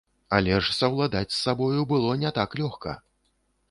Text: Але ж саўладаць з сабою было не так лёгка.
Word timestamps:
Але 0.37 0.55
ж 0.63 0.73
саўладаць 0.77 1.31
з 1.35 1.39
сабою 1.43 1.87
было 1.95 2.19
не 2.25 2.35
так 2.43 2.61
лёгка. 2.65 3.01